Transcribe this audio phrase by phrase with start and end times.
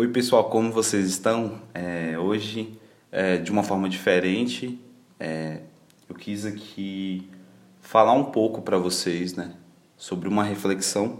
[0.00, 1.60] Oi pessoal, como vocês estão?
[1.74, 2.78] É, hoje,
[3.10, 4.78] é, de uma forma diferente,
[5.18, 5.62] é,
[6.08, 7.28] eu quis aqui
[7.80, 9.54] falar um pouco para vocês, né,
[9.96, 11.18] sobre uma reflexão.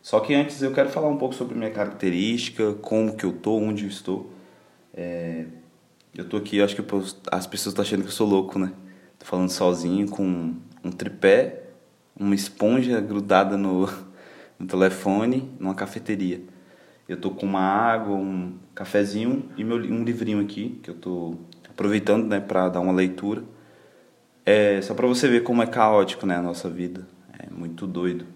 [0.00, 3.58] Só que antes eu quero falar um pouco sobre minha característica, como que eu tô,
[3.58, 4.32] onde eu estou.
[4.94, 5.44] É,
[6.16, 6.82] eu tô aqui, acho que
[7.30, 8.72] as pessoas estão achando que eu sou louco, né?
[9.18, 11.64] Tô falando sozinho com um tripé,
[12.18, 13.86] uma esponja grudada no,
[14.58, 16.49] no telefone, numa cafeteria.
[17.10, 21.34] Eu tô com uma água, um cafezinho e meu, um livrinho aqui que eu tô
[21.68, 23.42] aproveitando, né, para dar uma leitura.
[24.46, 27.04] É só para você ver como é caótico, né, a nossa vida.
[27.36, 28.26] É muito doido.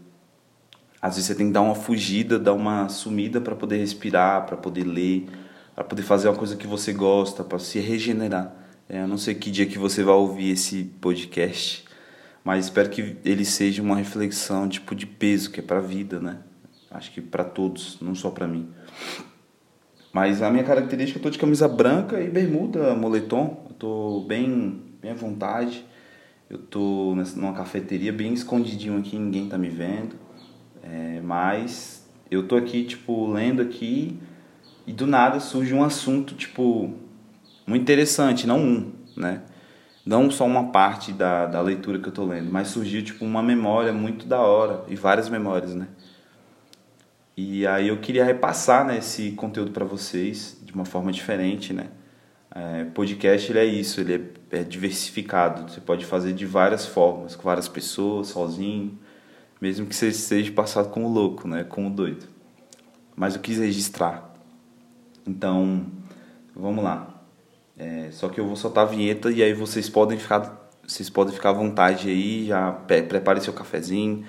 [1.01, 4.57] Às vezes você tem que dar uma fugida, dar uma sumida para poder respirar, para
[4.57, 5.29] poder ler,
[5.73, 8.57] para poder fazer uma coisa que você gosta, para se regenerar.
[8.89, 11.85] É, eu não sei que dia que você vai ouvir esse podcast,
[12.43, 16.39] mas espero que ele seja uma reflexão tipo de peso que é para vida, né?
[16.95, 18.69] Acho que para todos, não só para mim.
[20.13, 23.67] Mas a minha característica, eu tô de camisa branca e bermuda, moletom.
[23.69, 25.85] Eu tô bem, bem à vontade.
[26.49, 30.15] Eu tô numa cafeteria bem escondidinho aqui, ninguém tá me vendo.
[30.85, 34.17] É, mas eu tô aqui, tipo, lendo aqui
[34.87, 36.95] e do nada surge um assunto, tipo,
[37.67, 39.43] muito interessante, não um, né?
[40.07, 43.43] Não só uma parte da, da leitura que eu tô lendo, mas surgiu, tipo, uma
[43.43, 45.89] memória muito da hora e várias memórias, né?
[47.37, 51.89] E aí eu queria repassar né, esse conteúdo para vocês de uma forma diferente, né?
[52.55, 55.69] É, podcast ele é isso, ele é, é, diversificado.
[55.69, 58.97] Você pode fazer de várias formas, com várias pessoas, sozinho,
[59.61, 61.65] mesmo que você seja passado como louco, né?
[61.65, 62.27] Como doido.
[63.17, 64.33] Mas eu quis registrar.
[65.27, 65.87] Então,
[66.55, 67.21] vamos lá.
[67.77, 71.35] É, só que eu vou soltar a vinheta e aí vocês podem ficar, vocês podem
[71.35, 74.25] ficar à vontade aí, já prepare seu cafezinho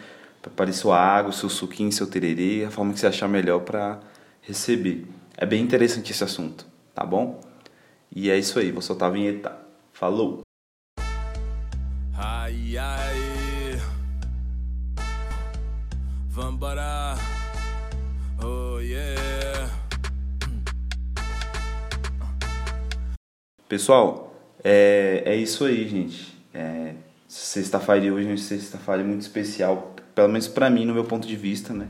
[0.46, 4.00] Prepare sua água, seu suquinho, seu tererê, a forma que você achar melhor para
[4.44, 5.08] receber.
[5.36, 7.42] É bem interessante esse assunto, tá bom?
[8.16, 9.58] E é isso aí, vou soltar a vinheta.
[9.92, 10.42] Falou!
[12.14, 13.82] Ai, ai.
[16.30, 17.16] Vambora.
[18.44, 19.68] Oh, yeah.
[23.68, 24.32] Pessoal,
[24.64, 26.38] é, é isso aí, gente.
[26.54, 26.94] É,
[27.28, 31.36] sexta-feira hoje é uma sexta-feira muito especial pelo menos para mim, no meu ponto de
[31.36, 31.88] vista, né?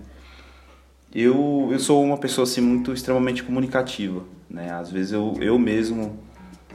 [1.14, 4.72] Eu, eu sou uma pessoa assim muito extremamente comunicativa, né?
[4.72, 6.20] Às vezes eu, eu mesmo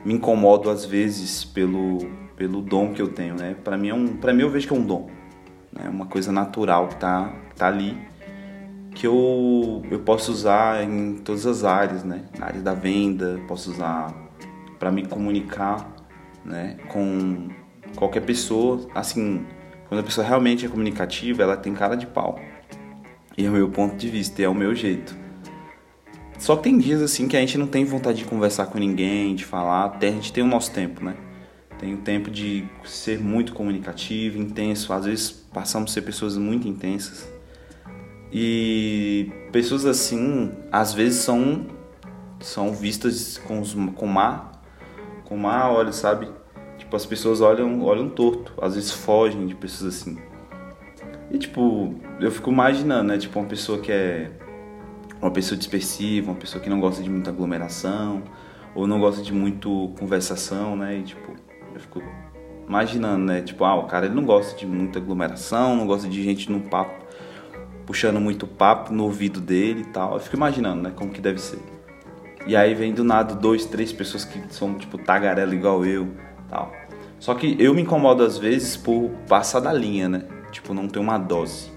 [0.05, 1.99] me incomodo às vezes pelo
[2.37, 3.55] pelo dom que eu tenho, né?
[3.63, 5.11] Para mim é um, para mim eu vejo que é um dom,
[5.71, 5.91] né?
[5.91, 7.99] Uma coisa natural que tá tá ali
[8.95, 12.25] que eu eu posso usar em todas as áreas, né?
[12.39, 14.31] Na área da venda, posso usar
[14.81, 15.87] para me comunicar,
[16.43, 17.49] né, com
[17.95, 19.45] qualquer pessoa, assim,
[19.91, 22.39] quando a pessoa realmente é comunicativa, ela tem cara de pau.
[23.37, 25.17] E é o meu ponto de vista, é o meu jeito.
[26.39, 29.35] Só que tem dias assim que a gente não tem vontade de conversar com ninguém,
[29.35, 31.17] de falar, até a gente tem o nosso tempo, né?
[31.77, 34.93] Tem o tempo de ser muito comunicativo, intenso.
[34.93, 37.29] Às vezes passamos a ser pessoas muito intensas.
[38.33, 41.67] E pessoas assim, às vezes são
[42.39, 44.53] são vistas com, os, com má
[45.25, 46.29] com má olhos, sabe?
[46.91, 50.19] Tipo, as pessoas olham, olham torto, às vezes fogem de pessoas assim.
[51.31, 53.17] E tipo, eu fico imaginando, né?
[53.17, 54.29] Tipo, uma pessoa que é
[55.23, 58.25] uma pessoa dispersiva, uma pessoa que não gosta de muita aglomeração,
[58.75, 60.97] ou não gosta de muito conversação, né?
[60.97, 61.33] E tipo,
[61.73, 62.03] eu fico
[62.67, 63.41] imaginando, né?
[63.41, 66.59] Tipo, ah, o cara ele não gosta de muita aglomeração, não gosta de gente no
[66.59, 67.07] papo,
[67.87, 70.15] puxando muito papo no ouvido dele e tal.
[70.15, 70.93] Eu fico imaginando, né?
[70.97, 71.61] Como que deve ser.
[72.49, 76.09] E aí vem do nada dois, três pessoas que são tipo tagarela igual eu,
[76.51, 76.73] tal.
[77.19, 80.25] Só que eu me incomodo às vezes por passar da linha, né?
[80.51, 81.71] Tipo, não ter uma dose.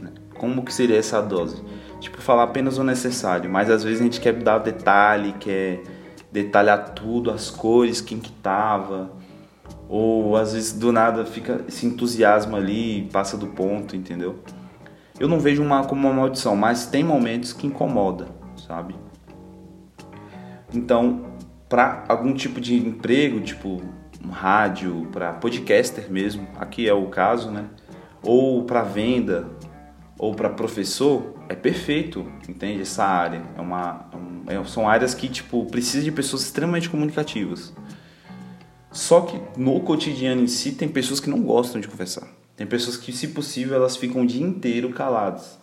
[0.00, 0.10] Né?
[0.36, 1.62] Como que seria essa dose?
[2.00, 5.82] Tipo, falar apenas o necessário, mas às vezes a gente quer dar detalhe, quer
[6.30, 9.10] detalhar tudo, as cores, quem que tava,
[9.88, 14.38] ou às vezes do nada fica se entusiasma ali, passa do ponto, entendeu?
[15.18, 18.94] Eu não vejo uma como uma maldição, mas tem momentos que incomoda, sabe?
[20.72, 21.27] Então,
[21.68, 23.82] para algum tipo de emprego, tipo
[24.24, 27.66] um rádio, para podcaster mesmo, aqui é o caso, né?
[28.22, 29.48] Ou para venda,
[30.18, 32.82] ou para professor, é perfeito, entende?
[32.82, 34.08] Essa área é uma,
[34.48, 37.72] é, é são áreas que tipo precisa de pessoas extremamente comunicativas.
[38.90, 42.26] Só que no cotidiano em si tem pessoas que não gostam de conversar.
[42.56, 45.58] Tem pessoas que, se possível, elas ficam o dia inteiro caladas.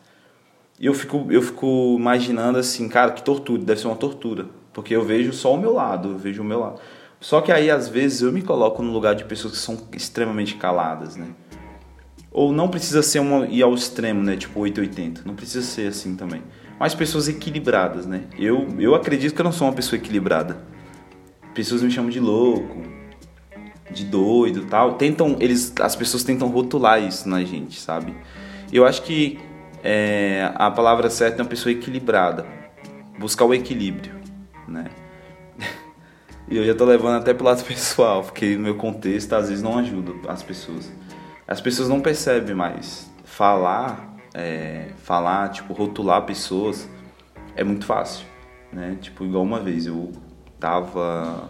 [0.80, 4.48] E eu fico, eu fico imaginando assim, cara, que tortura, deve ser uma tortura.
[4.76, 6.82] Porque eu vejo só o meu lado, eu vejo o meu lado.
[7.22, 10.56] Só que aí às vezes eu me coloco no lugar de pessoas que são extremamente
[10.56, 11.28] caladas, né?
[12.30, 14.36] Ou não precisa ser uma ir ao extremo, né?
[14.36, 15.22] Tipo 880.
[15.26, 16.44] Não precisa ser assim também.
[16.78, 18.26] mas pessoas equilibradas, né?
[18.38, 20.58] Eu, eu acredito que eu não sou uma pessoa equilibrada.
[21.54, 22.82] Pessoas me chamam de louco,
[23.90, 24.96] de doido, tal.
[24.96, 28.14] Tentam, eles, as pessoas tentam rotular isso na gente, sabe?
[28.74, 29.40] Eu acho que
[29.82, 32.46] é, a palavra certa é uma pessoa equilibrada,
[33.18, 34.15] buscar o equilíbrio,
[34.68, 34.86] né?
[36.48, 39.64] E eu já tô levando até pro lado pessoal, porque no meu contexto às vezes
[39.64, 40.92] não ajuda as pessoas.
[41.48, 43.12] As pessoas não percebem mais.
[43.24, 46.88] Falar, é, falar, tipo, rotular pessoas
[47.56, 48.28] é muito fácil,
[48.72, 48.98] né?
[49.02, 50.12] Tipo, igual uma vez eu
[50.60, 51.50] tava,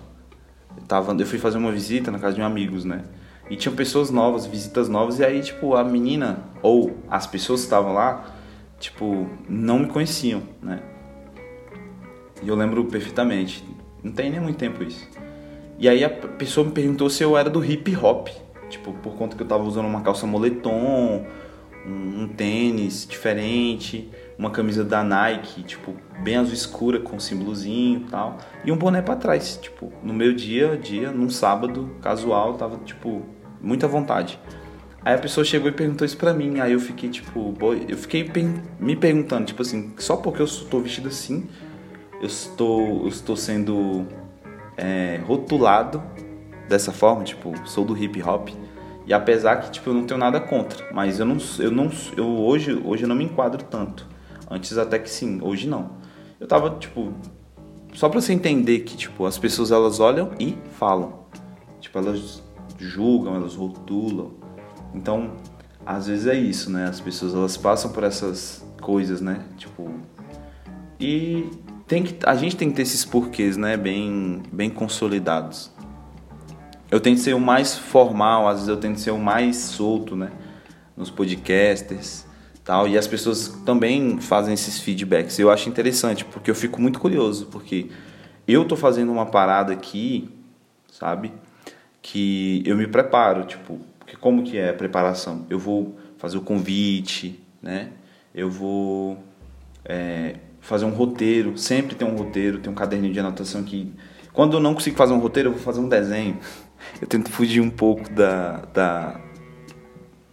[0.77, 3.03] eu tava, eu fui fazer uma visita na casa de um amigos, né?
[3.49, 7.65] E tinham pessoas novas, visitas novas, e aí, tipo, a menina ou as pessoas que
[7.65, 8.25] estavam lá,
[8.79, 10.81] tipo, não me conheciam, né?
[12.43, 13.63] E eu lembro perfeitamente
[14.05, 15.09] não tem nem muito tempo isso.
[15.79, 18.29] E aí a pessoa me perguntou se eu era do hip hop.
[18.69, 21.25] Tipo, por conta que eu tava usando uma calça moletom,
[21.85, 28.09] um, um tênis diferente, uma camisa da Nike, tipo, bem azul escura com símbolozinho e
[28.11, 28.37] tal.
[28.63, 32.77] E um boné para trás, tipo, no meu dia a dia, num sábado casual, tava,
[32.85, 33.23] tipo,
[33.59, 34.39] muita vontade.
[35.03, 37.97] Aí a pessoa chegou e perguntou isso pra mim, aí eu fiquei, tipo, boy, eu
[37.97, 38.29] fiquei
[38.79, 41.47] me perguntando, tipo assim, só porque eu tô vestido assim,
[42.19, 44.05] eu estou, eu estou sendo
[44.77, 46.01] é, rotulado
[46.67, 48.49] dessa forma, tipo, sou do hip hop.
[49.05, 52.25] E apesar que tipo eu não tenho nada contra, mas eu não eu não eu
[52.25, 54.07] hoje hoje eu não me enquadro tanto.
[54.49, 55.91] Antes até que sim, hoje não.
[56.39, 57.13] Eu tava tipo
[57.93, 61.25] só para você entender que tipo as pessoas elas olham e falam.
[61.79, 62.41] Tipo elas
[62.79, 64.31] julgam, elas rotulam.
[64.93, 65.33] Então,
[65.85, 66.87] às vezes é isso, né?
[66.87, 69.45] As pessoas elas passam por essas coisas, né?
[69.55, 69.91] Tipo
[70.99, 71.47] e
[71.87, 75.71] tem que, a gente tem que ter esses porquês, né, bem, bem consolidados.
[76.89, 80.31] Eu tento ser o mais formal, às vezes eu tento ser o mais solto, né,
[80.95, 82.25] nos podcasters,
[82.63, 85.37] tal, e as pessoas também fazem esses feedbacks.
[85.37, 87.89] Eu acho interessante, porque eu fico muito curioso, porque
[88.47, 90.29] eu tô fazendo uma parada aqui,
[90.91, 91.33] sabe,
[92.01, 95.45] que eu me preparo, tipo, porque como que é a preparação?
[95.49, 97.91] Eu vou fazer o convite, né,
[98.33, 99.23] eu vou
[99.83, 100.35] é,
[100.65, 103.93] fazer um roteiro, sempre tem um roteiro, tem um caderninho de anotação que
[104.33, 106.37] quando eu não consigo fazer um roteiro, eu vou fazer um desenho.
[107.01, 109.19] Eu tento fugir um pouco da, da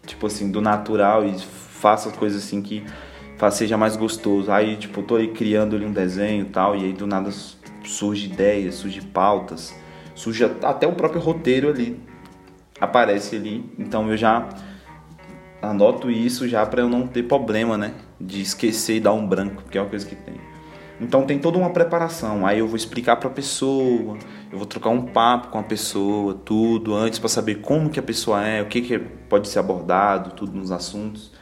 [0.06, 2.84] tipo assim, do natural e faço as coisas assim que
[3.52, 4.52] seja mais gostoso.
[4.52, 7.31] Aí, tipo, eu tô aí criando ali um desenho e tal, e aí do nada
[7.85, 9.75] surge ideias, surge pautas,
[10.14, 11.99] surge até o próprio roteiro ali
[12.82, 13.64] aparece ali.
[13.78, 14.49] Então eu já
[15.62, 17.94] anoto isso já para eu não ter problema, né?
[18.25, 20.35] De esquecer e dar um branco, que é uma coisa que tem.
[21.01, 22.47] Então tem toda uma preparação.
[22.47, 24.17] Aí eu vou explicar para a pessoa,
[24.51, 28.03] eu vou trocar um papo com a pessoa, tudo antes para saber como que a
[28.03, 31.33] pessoa é, o que que pode ser abordado, tudo nos assuntos.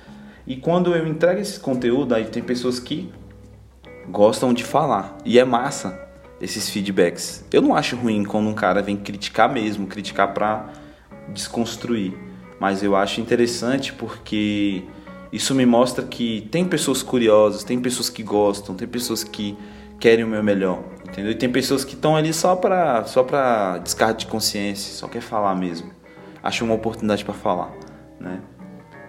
[0.46, 3.12] E quando eu entrego esse conteúdo, aí tem pessoas que
[4.08, 6.08] gostam de falar e é massa
[6.40, 7.44] esses feedbacks.
[7.52, 10.70] Eu não acho ruim quando um cara vem criticar mesmo, criticar para
[11.28, 12.30] desconstruir
[12.60, 14.84] mas eu acho interessante porque
[15.32, 19.56] isso me mostra que tem pessoas curiosas, tem pessoas que gostam, tem pessoas que
[19.98, 21.30] querem o meu melhor, entendeu?
[21.30, 25.20] E tem pessoas que estão ali só para só para descarga de consciência, só quer
[25.20, 25.90] falar mesmo.
[26.42, 27.70] Acho uma oportunidade para falar,
[28.18, 28.40] né?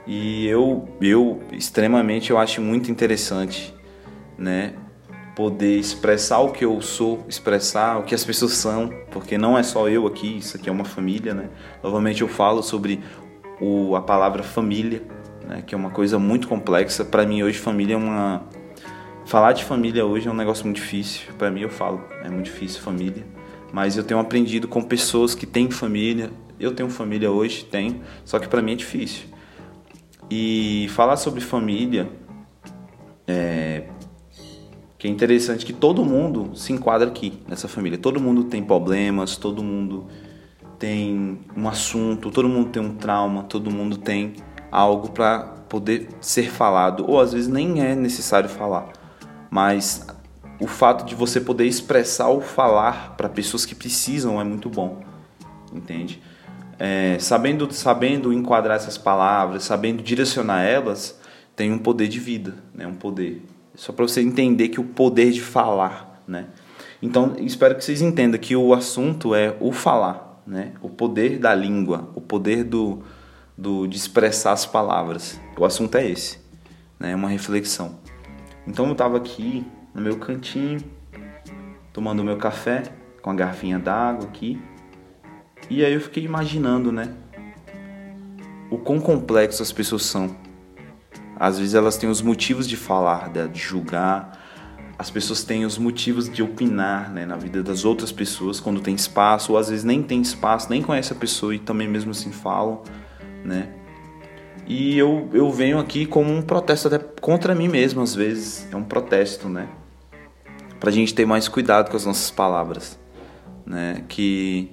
[0.05, 3.73] E eu eu extremamente eu acho muito interessante,
[4.37, 4.73] né?
[5.35, 9.63] Poder expressar o que eu sou, expressar o que as pessoas são, porque não é
[9.63, 11.49] só eu aqui, isso aqui é uma família, né?
[11.81, 13.01] Novamente eu falo sobre
[13.61, 15.01] o, a palavra família,
[15.51, 17.03] né, que é uma coisa muito complexa.
[17.03, 18.43] Para mim hoje família é uma
[19.25, 21.33] falar de família hoje é um negócio muito difícil.
[21.37, 23.25] Para mim eu falo, é muito difícil família,
[23.73, 26.31] mas eu tenho aprendido com pessoas que têm família.
[26.59, 29.25] Eu tenho família hoje, tenho, só que para mim é difícil.
[30.29, 32.07] E falar sobre família
[33.27, 33.83] é
[34.97, 37.97] que é interessante que todo mundo se enquadra aqui nessa família.
[37.97, 40.05] Todo mundo tem problemas, todo mundo
[40.77, 44.35] tem um assunto, todo mundo tem um trauma, todo mundo tem
[44.71, 48.89] algo para poder ser falado, ou às vezes nem é necessário falar,
[49.49, 50.05] mas
[50.59, 55.01] o fato de você poder expressar ou falar para pessoas que precisam é muito bom,
[55.73, 56.21] entende?
[56.79, 61.19] É, sabendo, sabendo enquadrar essas palavras, sabendo direcionar elas,
[61.55, 62.87] tem um poder de vida, né?
[62.87, 63.45] Um poder.
[63.75, 66.47] Só para você entender que o poder de falar, né?
[67.01, 70.73] Então, espero que vocês entendam que o assunto é o falar né?
[70.81, 73.03] o poder da língua, o poder do,
[73.57, 75.39] do, de expressar as palavras.
[75.57, 76.39] O assunto é esse,
[76.99, 77.15] né?
[77.15, 77.99] uma reflexão.
[78.65, 80.79] Então eu estava aqui no meu cantinho,
[81.91, 82.83] tomando meu café,
[83.21, 84.61] com a garfinha d'água aqui,
[85.69, 87.13] e aí eu fiquei imaginando, né?
[88.69, 90.35] O quão complexo as pessoas são.
[91.37, 94.39] Às vezes elas têm os motivos de falar, de julgar,
[95.01, 98.93] as pessoas têm os motivos de opinar né, na vida das outras pessoas quando tem
[98.93, 102.31] espaço, ou às vezes nem tem espaço, nem conhece a pessoa e também mesmo assim
[102.31, 102.83] falam,
[103.43, 103.69] né?
[104.67, 108.67] E eu, eu venho aqui como um protesto até contra mim mesmo, às vezes.
[108.71, 109.67] É um protesto, né?
[110.79, 112.99] Pra gente ter mais cuidado com as nossas palavras,
[113.65, 114.03] né?
[114.07, 114.71] Que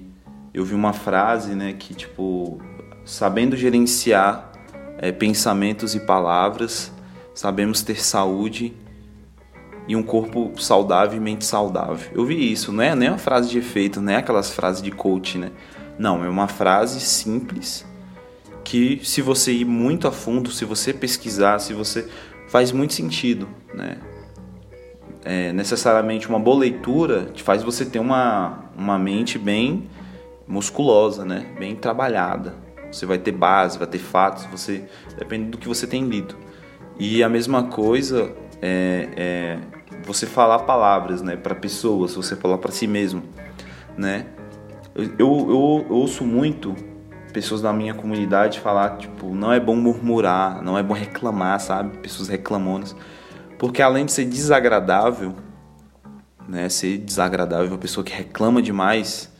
[0.53, 1.73] eu vi uma frase, né?
[1.73, 2.61] Que, tipo,
[3.03, 4.51] sabendo gerenciar
[4.99, 6.91] é, pensamentos e palavras,
[7.33, 8.73] sabemos ter saúde
[9.87, 12.11] e um corpo saudável e mente saudável.
[12.13, 14.91] Eu vi isso, não é nem uma frase de efeito, não é aquelas frases de
[14.91, 15.51] coach, né?
[15.97, 17.88] Não, é uma frase simples
[18.69, 22.07] que se você ir muito a fundo, se você pesquisar, se você
[22.47, 23.97] faz muito sentido, né?
[25.25, 29.89] É, necessariamente uma boa leitura te faz você ter uma, uma mente bem
[30.47, 31.47] musculosa, né?
[31.57, 32.53] Bem trabalhada.
[32.91, 36.35] Você vai ter base, vai ter fatos, você depende do que você tem lido.
[36.99, 39.59] E a mesma coisa é, é
[40.03, 43.23] você falar palavras, né, para pessoas, você falar para si mesmo,
[43.97, 44.27] né?
[44.93, 46.75] Eu, eu, eu ouço muito
[47.31, 51.97] pessoas da minha comunidade falar, tipo, não é bom murmurar, não é bom reclamar, sabe?
[51.97, 52.95] Pessoas reclamonas.
[53.57, 55.35] Porque além de ser desagradável,
[56.47, 59.31] né, ser desagradável, uma pessoa que reclama demais,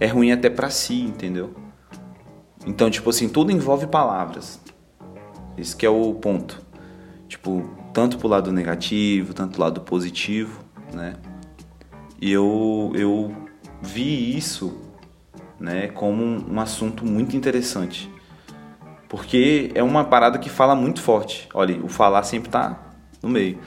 [0.00, 1.54] é ruim até para si, entendeu?
[2.66, 4.60] Então, tipo assim, tudo envolve palavras.
[5.56, 6.60] Esse que é o ponto.
[7.28, 11.16] Tipo, tanto pro lado negativo, tanto pro lado positivo, né?
[12.20, 13.32] E eu, eu
[13.80, 14.87] vi isso
[15.58, 18.10] né, como um, assunto muito interessante.
[19.08, 21.48] Porque é uma parada que fala muito forte.
[21.54, 22.78] Olha, o falar sempre tá
[23.22, 23.58] no meio.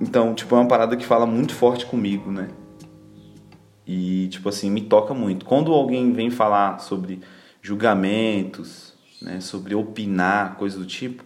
[0.00, 2.48] Então, tipo, é uma parada que fala muito forte comigo, né?
[3.86, 5.46] E, tipo assim, me toca muito.
[5.46, 7.20] Quando alguém vem falar sobre
[7.62, 11.24] julgamentos, né, sobre opinar, coisa do tipo,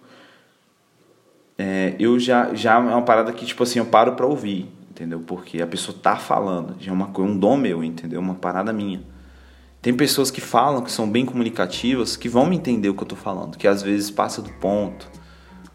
[1.59, 5.21] é, eu já, já é uma parada que, tipo assim, eu paro pra ouvir entendeu?
[5.21, 8.21] Porque a pessoa tá falando, já é uma um dom meu, entendeu?
[8.21, 9.03] Uma parada minha.
[9.81, 13.09] Tem pessoas que falam, que são bem comunicativas, que vão me entender o que eu
[13.09, 15.11] tô falando, que às vezes passa do ponto,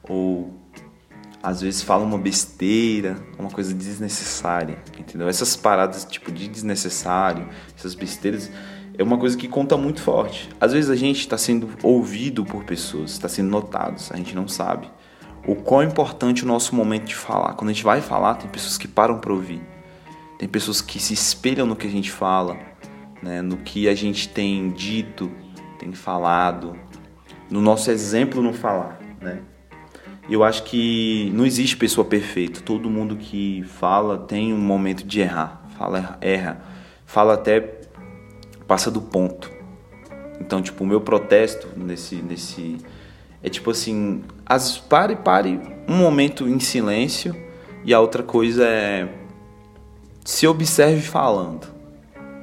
[0.07, 0.53] ou
[1.41, 5.27] às vezes fala uma besteira, uma coisa desnecessária, entendeu?
[5.27, 8.51] Essas paradas tipo de desnecessário, essas besteiras,
[8.97, 10.49] é uma coisa que conta muito forte.
[10.61, 14.47] Às vezes a gente está sendo ouvido por pessoas, está sendo notado, a gente não
[14.47, 14.89] sabe
[15.47, 17.53] o quão importante o nosso momento de falar.
[17.53, 19.61] Quando a gente vai falar, tem pessoas que param para ouvir.
[20.37, 22.57] Tem pessoas que se espelham no que a gente fala,
[23.23, 23.41] né?
[23.41, 25.31] no que a gente tem dito,
[25.79, 26.77] tem falado,
[27.49, 28.99] no nosso exemplo no falar.
[29.21, 29.41] Né?
[30.29, 32.59] Eu acho que não existe pessoa perfeita.
[32.59, 35.65] Todo mundo que fala tem um momento de errar.
[35.77, 36.61] Fala, erra.
[37.05, 37.79] Fala até
[38.67, 39.49] passa do ponto.
[40.41, 42.77] Então, tipo, o meu protesto nesse, nesse,
[43.41, 47.35] é tipo assim, as, pare, pare um momento em silêncio
[47.83, 49.07] e a outra coisa é
[50.25, 51.67] se observe falando,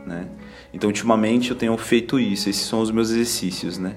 [0.07, 0.27] né?
[0.73, 3.97] Então, ultimamente eu tenho feito isso, esses são os meus exercícios, né?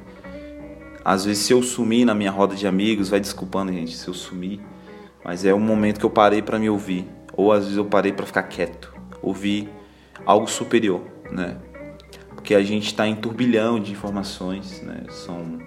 [1.04, 4.14] Às vezes se eu sumir na minha roda de amigos, vai desculpando, gente, se eu
[4.14, 4.60] sumir,
[5.24, 8.12] mas é um momento que eu parei para me ouvir, ou às vezes eu parei
[8.12, 9.70] para ficar quieto, ouvir
[10.26, 11.02] algo superior,
[11.32, 11.58] né?
[12.36, 15.06] Porque a gente está em turbilhão de informações, né?
[15.10, 15.60] São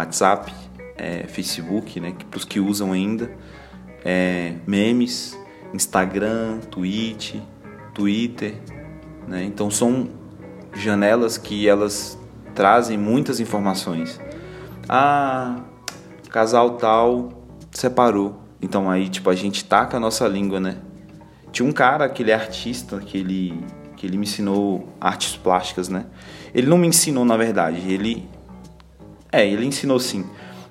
[0.00, 0.52] WhatsApp,
[0.96, 3.30] é, Facebook, né, para os que usam ainda,
[4.04, 5.38] é, memes,
[5.72, 7.36] Instagram, Twitch,
[7.94, 8.54] Twitter,
[9.26, 9.44] né?
[9.44, 10.08] Então são
[10.74, 12.18] janelas que elas
[12.54, 14.20] trazem muitas informações.
[14.88, 15.60] Ah,
[16.30, 18.40] casal tal separou.
[18.60, 20.76] Então aí tipo a gente taca a nossa língua, né?
[21.52, 23.64] Tinha um cara que ele é artista, que ele
[23.96, 26.06] que ele me ensinou artes plásticas, né?
[26.54, 28.28] Ele não me ensinou na verdade, ele
[29.32, 30.24] é, ele ensinou sim.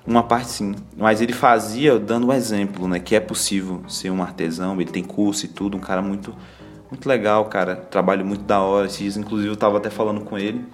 [0.06, 2.98] Uma parte sim, mas ele fazia dando um exemplo, né?
[2.98, 6.34] Que é possível ser um artesão, ele tem curso e tudo, um cara muito
[6.90, 7.76] muito legal, cara.
[7.76, 8.86] Trabalho muito da hora.
[8.86, 10.64] Esses dias, inclusive, eu tava até falando com ele.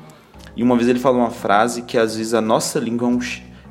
[0.56, 3.18] E uma vez ele falou uma frase que às vezes a nossa língua é um,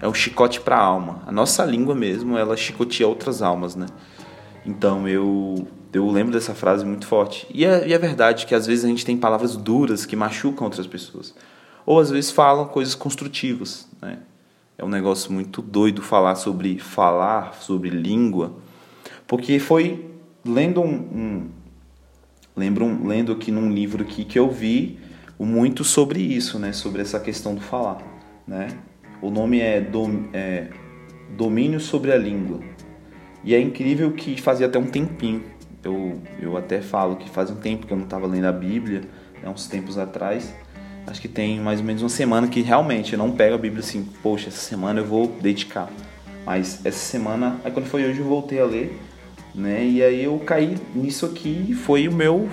[0.03, 1.23] é um chicote para a alma.
[1.25, 3.87] A nossa língua mesmo, ela chicoteia outras almas, né?
[4.65, 7.47] Então eu eu lembro dessa frase muito forte.
[7.51, 10.65] E é, e é verdade que às vezes a gente tem palavras duras que machucam
[10.65, 11.33] outras pessoas
[11.85, 13.87] ou às vezes falam coisas construtivas.
[14.01, 14.19] Né?
[14.77, 18.53] É um negócio muito doido falar sobre falar, sobre língua,
[19.27, 20.11] porque foi
[20.43, 21.49] lendo um, um
[22.55, 24.99] lembro um, lendo aqui num livro aqui que eu vi
[25.39, 26.71] muito sobre isso, né?
[26.71, 28.01] Sobre essa questão do falar,
[28.47, 28.67] né?
[29.21, 30.69] O nome é, dom, é
[31.35, 32.59] Domínio sobre a Língua.
[33.43, 35.43] E é incrível que fazia até um tempinho.
[35.83, 39.01] Eu, eu até falo que faz um tempo que eu não estava lendo a Bíblia,
[39.41, 40.53] né, uns tempos atrás
[41.07, 43.81] acho que tem mais ou menos uma semana que realmente eu não pego a Bíblia
[43.81, 45.89] assim, poxa, essa semana eu vou dedicar.
[46.45, 48.99] Mas essa semana, aí quando foi hoje eu voltei a ler
[49.55, 49.85] né?
[49.85, 52.49] E aí eu caí nisso aqui e foi o meu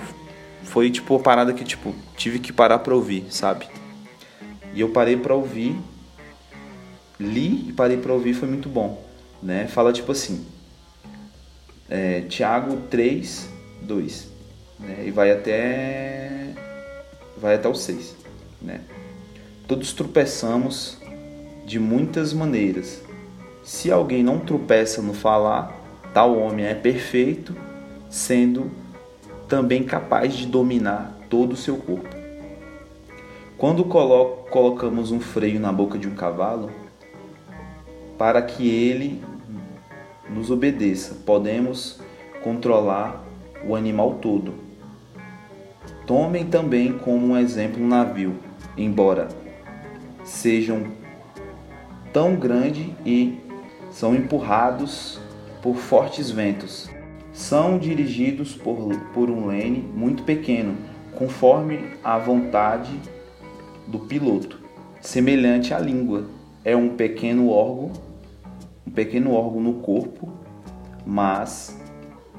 [0.63, 3.67] foi tipo a parada que tipo tive que parar para ouvir, sabe?
[4.73, 5.75] E eu parei para ouvir,
[7.19, 9.03] li e parei para ouvir, foi muito bom,
[9.41, 9.67] né?
[9.67, 10.45] Fala tipo assim,
[11.89, 13.49] é, Tiago 3,
[13.81, 14.29] 2,
[14.79, 15.03] né?
[15.05, 16.53] E vai até
[17.37, 18.15] vai até o 6,
[18.63, 18.81] né?
[19.67, 20.97] Todos tropeçamos
[21.65, 23.01] de muitas maneiras.
[23.63, 25.73] Se alguém não tropeça no falar,
[26.13, 27.55] tal homem é perfeito,
[28.09, 28.71] sendo
[29.47, 32.09] também capaz de dominar todo o seu corpo.
[33.57, 36.69] Quando colo colocamos um freio na boca de um cavalo,
[38.17, 39.23] para que ele
[40.29, 41.99] nos obedeça, podemos
[42.43, 43.23] controlar
[43.65, 44.53] o animal todo.
[46.05, 48.35] Tomem também como um exemplo um navio,
[48.77, 49.27] embora
[50.23, 50.83] sejam
[52.11, 53.39] tão grande e
[53.91, 55.19] são empurrados
[55.61, 56.89] por fortes ventos.
[57.31, 60.75] São dirigidos por, por um leme muito pequeno,
[61.15, 62.91] conforme a vontade
[63.87, 64.59] do piloto,
[65.01, 66.25] semelhante à língua.
[66.63, 67.91] É um pequeno órgão,
[68.85, 70.29] um pequeno órgão no corpo,
[71.05, 71.79] mas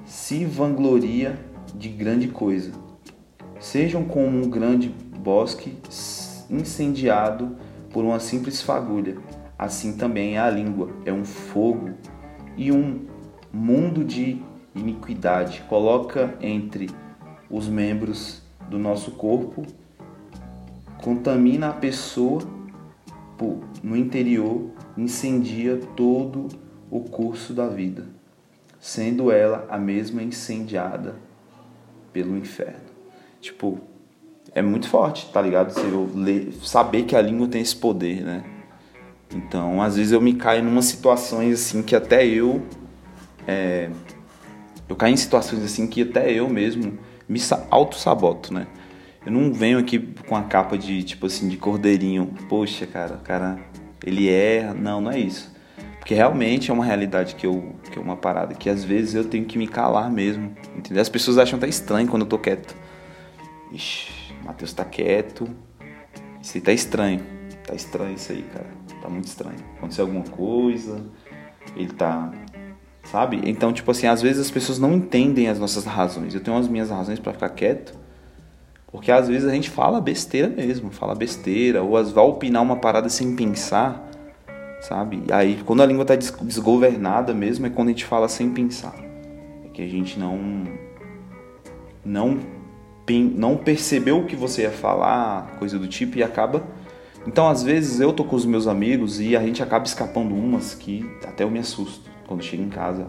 [0.07, 1.39] se vangloria
[1.75, 2.73] de grande coisa.
[3.59, 5.77] Sejam como um grande bosque
[6.51, 7.57] incendiado
[7.93, 9.17] por uma simples fagulha.
[9.59, 11.91] Assim também é a língua, é um fogo
[12.57, 13.07] e um
[13.53, 14.43] mundo de
[14.75, 15.63] iniquidade.
[15.69, 16.91] Coloca entre
[17.49, 19.63] os membros do nosso corpo,
[20.99, 22.43] contamina a pessoa
[23.83, 26.49] no interior, incendia todo
[26.91, 28.07] o curso da vida,
[28.81, 31.17] sendo ela a mesma incendiada
[32.13, 32.85] pelo inferno.
[33.41, 33.79] Tipo,
[34.55, 35.73] é muito forte, tá ligado?
[35.73, 35.83] Você
[36.15, 38.45] ler, saber que a língua tem esse poder, né?
[39.35, 42.63] Então, às vezes eu me caio em umas situações assim que até eu.
[43.47, 43.91] É,
[44.89, 48.67] eu caio em situações assim que até eu mesmo me auto-saboto, né?
[49.27, 52.33] Eu não venho aqui com a capa de, tipo assim, de cordeirinho.
[52.49, 53.59] Poxa, cara, o cara,
[54.05, 54.75] ele erra.
[54.75, 55.53] Não, não é isso.
[55.99, 57.75] Porque realmente é uma realidade que eu.
[57.91, 60.55] que é uma parada que às vezes eu tenho que me calar mesmo.
[60.77, 61.01] Entendeu?
[61.01, 62.77] As pessoas acham até estranho quando eu tô quieto.
[63.73, 64.13] Ixi,
[64.45, 65.49] Matheus tá quieto.
[66.41, 67.21] Isso aí tá estranho.
[67.67, 68.67] Tá estranho isso aí, cara.
[69.01, 69.59] Tá muito estranho.
[69.77, 71.03] Aconteceu alguma coisa.
[71.75, 72.31] Ele tá.
[73.05, 73.41] Sabe?
[73.45, 76.35] Então, tipo assim, às vezes as pessoas não entendem as nossas razões.
[76.35, 77.99] Eu tenho as minhas razões para ficar quieto.
[78.95, 82.77] Porque às vezes a gente fala besteira mesmo, fala besteira, ou às vai opinar uma
[82.77, 84.09] parada sem pensar,
[84.81, 85.25] sabe?
[85.33, 88.95] Aí, quando a língua tá desgovernada mesmo, é quando a gente fala sem pensar.
[89.65, 90.39] É que a gente não
[92.05, 92.39] não
[93.13, 96.65] não percebeu o que você ia falar, coisa do tipo, e acaba.
[97.27, 100.75] Então, às vezes, eu tô com os meus amigos e a gente acaba escapando umas
[100.75, 103.07] que até eu me assusto quando chego em casa.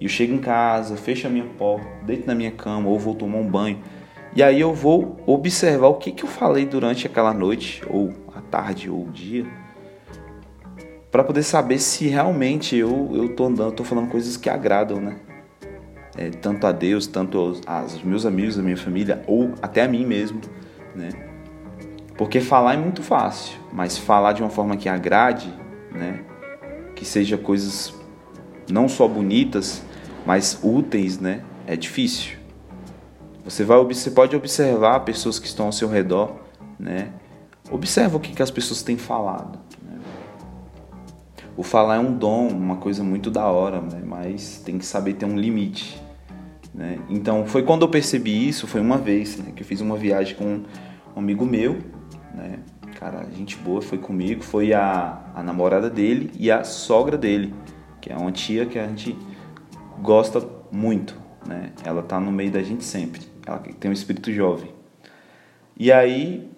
[0.00, 3.14] E eu chego em casa, fecho a minha porta, deito na minha cama ou vou
[3.14, 3.80] tomar um banho.
[4.34, 8.40] E aí eu vou observar o que, que eu falei durante aquela noite, ou a
[8.40, 9.46] tarde, ou o dia,
[11.10, 15.16] para poder saber se realmente eu, eu tô andando, tô falando coisas que agradam, né?
[16.18, 19.88] É, tanto a Deus, tanto aos, aos, meus amigos, a minha família, ou até a
[19.88, 20.40] mim mesmo,
[20.94, 21.10] né?
[22.16, 25.54] Porque falar é muito fácil, mas falar de uma forma que agrade,
[25.92, 26.24] né?
[26.96, 27.94] Que seja coisas
[28.68, 29.82] não só bonitas,
[30.26, 31.44] mas úteis, né?
[31.64, 32.36] É difícil.
[33.44, 36.34] Você vai, você pode observar pessoas que estão ao seu redor,
[36.78, 37.12] né?
[37.70, 39.58] Observa o que, que as pessoas têm falado.
[39.82, 39.98] Né?
[41.56, 44.02] O falar é um dom, uma coisa muito da hora, né?
[44.04, 46.07] mas tem que saber ter um limite.
[46.78, 47.00] Né?
[47.08, 50.36] Então foi quando eu percebi isso, foi uma vez né, que eu fiz uma viagem
[50.36, 50.60] com
[51.16, 51.76] um amigo meu,
[52.32, 52.60] né?
[52.94, 57.52] cara, gente boa, foi comigo, foi a, a namorada dele e a sogra dele,
[58.00, 59.18] que é uma tia que a gente
[60.00, 61.72] gosta muito, né?
[61.84, 64.70] Ela tá no meio da gente sempre, ela tem um espírito jovem.
[65.76, 66.48] E aí,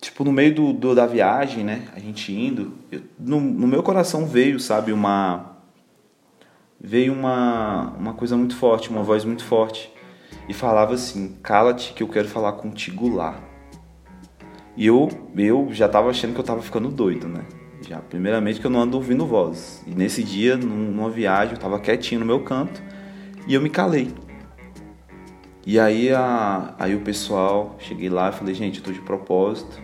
[0.00, 3.82] tipo, no meio do, do da viagem, né, a gente indo, eu, no, no meu
[3.82, 5.55] coração veio, sabe, uma
[6.80, 9.92] veio uma, uma coisa muito forte, uma voz muito forte,
[10.48, 13.40] e falava assim: Cala-te que eu quero falar contigo lá.
[14.76, 17.44] E eu, eu já tava achando que eu tava ficando doido, né?
[17.88, 19.82] Já, primeiramente que eu não ando ouvindo voz.
[19.86, 22.82] E nesse dia, numa viagem, eu tava quietinho no meu canto
[23.46, 24.12] e eu me calei.
[25.64, 29.80] E aí, a, aí o pessoal, cheguei lá e falei, gente, eu tô de propósito,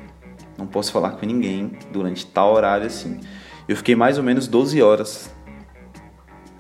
[0.59, 3.21] não posso falar com ninguém durante tal horário assim.
[3.67, 5.35] Eu fiquei mais ou menos 12 horas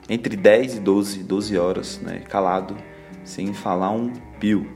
[0.09, 2.77] entre 10 e 12, 12 horas, né, calado,
[3.25, 4.67] sem falar um pio.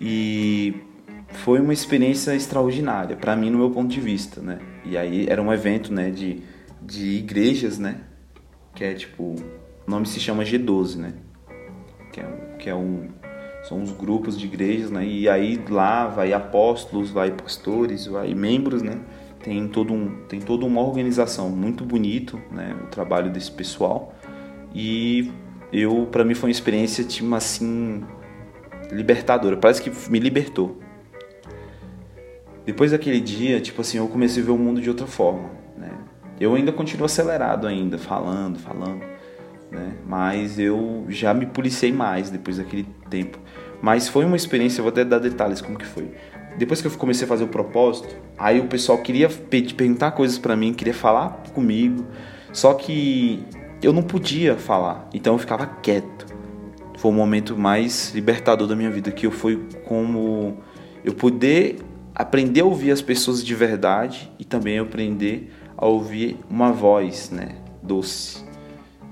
[0.00, 0.74] E
[1.28, 4.58] foi uma experiência extraordinária para mim no meu ponto de vista, né?
[4.84, 6.42] E aí era um evento, né, de,
[6.80, 8.00] de igrejas, né?
[8.74, 9.34] Que é tipo,
[9.86, 11.14] o nome se chama G12, né?
[12.10, 13.08] que é, que é um,
[13.62, 15.04] são os grupos de igrejas, né?
[15.04, 19.00] E aí lá vai apóstolos, vai pastores, vai membros, né?
[19.42, 22.76] Tem todo um, tem toda uma organização muito bonito, né?
[22.84, 24.14] O trabalho desse pessoal
[24.74, 25.32] e
[25.72, 28.04] eu para mim foi uma experiência tipo assim
[28.90, 29.56] libertadora.
[29.56, 30.78] Parece que me libertou.
[32.64, 35.90] Depois daquele dia, tipo assim, eu comecei a ver o mundo de outra forma, né?
[36.38, 39.00] Eu ainda continuo acelerado ainda, falando, falando,
[39.70, 39.94] né?
[40.06, 43.38] Mas eu já me policiei mais depois daquele tempo.
[43.80, 46.10] Mas foi uma experiência, eu vou até dar detalhes como que foi.
[46.60, 50.54] Depois que eu comecei a fazer o propósito, aí o pessoal queria perguntar coisas para
[50.54, 52.04] mim, queria falar comigo,
[52.52, 53.42] só que
[53.82, 56.26] eu não podia falar, então eu ficava quieto.
[56.98, 60.58] Foi o momento mais libertador da minha vida, que eu fui como
[61.02, 61.78] eu poder
[62.14, 67.56] aprender a ouvir as pessoas de verdade e também aprender a ouvir uma voz, né,
[67.82, 68.44] doce.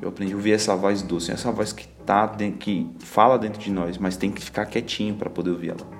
[0.02, 3.72] Eu aprendi a ouvir essa voz doce, essa voz que tá que fala dentro de
[3.72, 5.97] nós, mas tem que ficar quietinho para poder ouvir ela.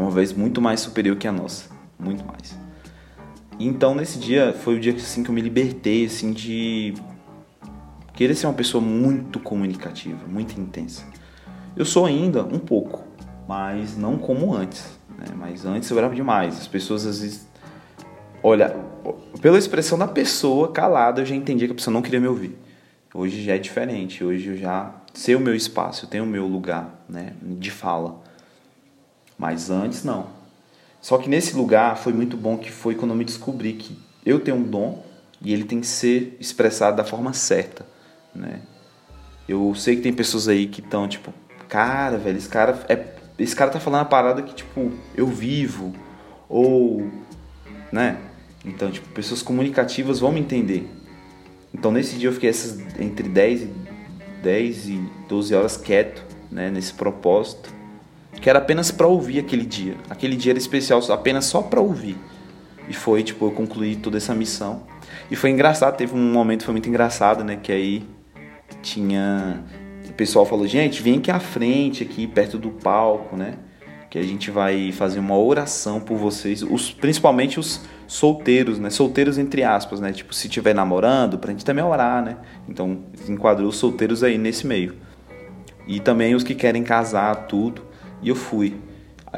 [0.00, 2.58] Uma voz muito mais superior que a nossa, muito mais.
[3.58, 6.94] Então nesse dia foi o dia assim que eu me libertei assim de
[8.14, 11.04] querer ser uma pessoa muito comunicativa, muito intensa.
[11.76, 13.04] Eu sou ainda um pouco,
[13.46, 14.98] mas não como antes.
[15.18, 15.26] Né?
[15.36, 16.58] Mas antes eu era demais.
[16.58, 17.46] As pessoas às vezes.
[18.42, 18.74] Olha,
[19.42, 22.58] pela expressão da pessoa calada, eu já entendia que a pessoa não queria me ouvir.
[23.14, 24.24] Hoje já é diferente.
[24.24, 28.29] Hoje eu já sei o meu espaço, eu tenho o meu lugar né, de fala.
[29.40, 30.26] Mas antes não.
[31.00, 34.38] Só que nesse lugar foi muito bom que foi quando eu me descobri que eu
[34.38, 35.02] tenho um dom
[35.40, 37.86] e ele tem que ser expressado da forma certa,
[38.34, 38.60] né?
[39.48, 41.32] Eu sei que tem pessoas aí que estão tipo,
[41.70, 42.96] cara, velho, esse cara é
[43.38, 45.94] esse cara tá falando a parada que, tipo, eu vivo,
[46.46, 47.10] ou,
[47.90, 48.18] né?
[48.62, 50.86] Então, tipo, pessoas comunicativas vão me entender.
[51.72, 53.70] Então, nesse dia eu fiquei essas, entre 10 e,
[54.42, 56.70] 10 e 12 horas quieto, né?
[56.70, 57.79] Nesse propósito,
[58.40, 59.96] que era apenas para ouvir aquele dia.
[60.08, 62.16] Aquele dia era especial apenas só para ouvir.
[62.88, 64.82] E foi, tipo, eu concluí toda essa missão.
[65.30, 67.56] E foi engraçado, teve um momento foi muito engraçado, né?
[67.56, 68.04] Que aí
[68.82, 69.62] tinha
[70.10, 73.54] o pessoal falou, gente, vem aqui à frente, aqui perto do palco, né?
[74.10, 78.90] Que a gente vai fazer uma oração por vocês, os, principalmente os solteiros, né?
[78.90, 80.12] Solteiros entre aspas, né?
[80.12, 82.36] Tipo, se estiver namorando, pra gente também orar, né?
[82.68, 84.96] Então, enquadrou os solteiros aí nesse meio.
[85.86, 87.82] E também os que querem casar, tudo.
[88.22, 88.80] E eu fui.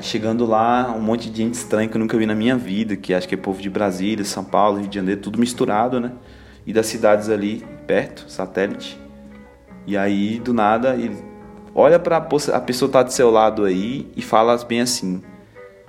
[0.00, 3.12] Chegando lá, um monte de gente estranha que eu nunca vi na minha vida, que
[3.12, 6.12] acho que é povo de Brasília, São Paulo, Rio de Janeiro, tudo misturado, né?
[6.66, 8.98] E das cidades ali perto, satélite.
[9.86, 11.16] E aí, do nada, ele
[11.74, 15.22] olha para a pessoa tá do seu lado aí e fala bem assim.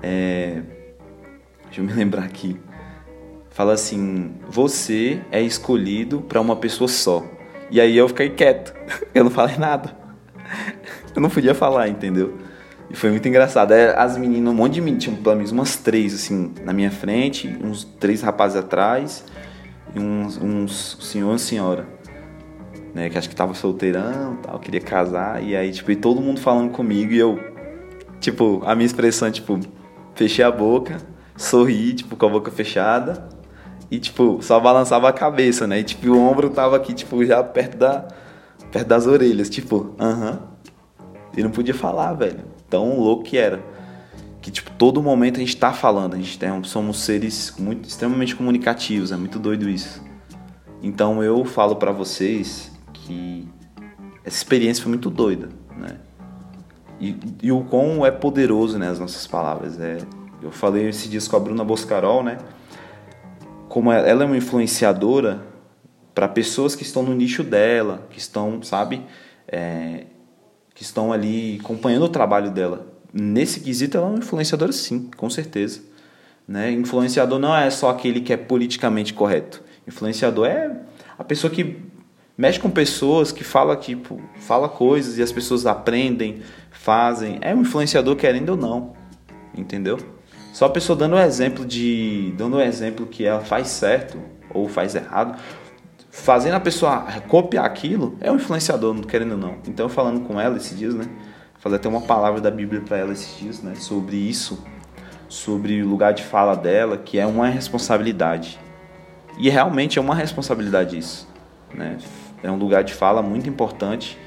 [0.02, 0.62] É,
[1.66, 2.60] deixa eu me lembrar aqui.
[3.50, 7.24] Fala assim: Você é escolhido para uma pessoa só.
[7.72, 8.74] E aí eu fiquei quieto.
[9.16, 9.96] Eu não falei nada.
[11.16, 12.38] Eu não podia falar, entendeu?
[12.94, 13.74] E foi muito engraçado.
[13.74, 16.92] É, as meninas, um monte de meninas, tinham pelo menos umas três assim na minha
[16.92, 19.26] frente, uns três rapazes atrás
[19.94, 22.04] e uns, uns senhor e senhora
[22.94, 23.10] né?
[23.10, 25.44] Que acho que tava solteirão tal, queria casar.
[25.44, 27.40] E aí, tipo, e todo mundo falando comigo e eu,
[28.20, 29.60] tipo, a minha expressão, tipo,
[30.14, 30.98] fechei a boca,
[31.36, 33.28] sorri, tipo, com a boca fechada.
[33.90, 35.80] E, tipo, só balançava a cabeça, né?
[35.80, 38.08] E, tipo, o ombro tava aqui, tipo, já perto da...
[38.72, 40.32] Perto das orelhas, tipo, aham.
[40.32, 40.40] Uh -huh.
[41.36, 42.53] E não podia falar, velho.
[42.74, 43.64] Tão louco que era.
[44.42, 46.16] Que, tipo, todo momento a gente tá falando.
[46.16, 49.12] A gente tem, somos seres muito, extremamente comunicativos.
[49.12, 50.02] É muito doido isso.
[50.82, 53.48] Então eu falo para vocês que
[54.26, 56.00] essa experiência foi muito doida, né?
[57.00, 59.80] E, e o quão é poderoso, né, as nossas palavras.
[59.80, 60.00] É,
[60.42, 62.40] eu falei esse dia com a Bruna Boscarol, né?
[63.70, 65.44] Como ela é uma influenciadora
[66.16, 69.06] para pessoas que estão no nicho dela, que estão, sabe,
[69.48, 70.08] é,
[70.84, 72.86] que estão ali acompanhando o trabalho dela.
[73.14, 75.80] Nesse quesito, ela é uma influenciadora, sim, com certeza.
[76.46, 76.72] Né?
[76.72, 79.64] Influenciador não é só aquele que é politicamente correto.
[79.88, 80.82] Influenciador é
[81.18, 81.78] a pessoa que
[82.38, 86.42] mexe com pessoas que fala tipo fala coisas e as pessoas aprendem
[86.72, 88.94] fazem é um influenciador querendo ou não
[89.56, 90.00] entendeu
[90.52, 94.20] só a pessoa dando o um exemplo de dando um exemplo que ela faz certo
[94.50, 95.40] ou faz errado
[96.16, 100.58] fazendo a pessoa copiar aquilo é um influenciador querendo ou não então falando com ela
[100.58, 101.06] esses dias né
[101.58, 104.64] fazer até uma palavra da Bíblia para ela esses dias né sobre isso
[105.28, 108.60] sobre o lugar de fala dela que é uma responsabilidade
[109.40, 111.28] e realmente é uma responsabilidade isso
[111.74, 111.98] né
[112.44, 114.18] é um lugar de fala muito importante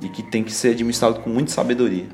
[0.00, 2.06] e que tem que ser administrado com muita sabedoria.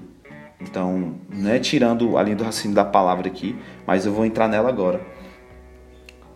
[0.61, 3.56] Então, não é tirando a linha do raciocínio da palavra aqui,
[3.87, 5.00] mas eu vou entrar nela agora.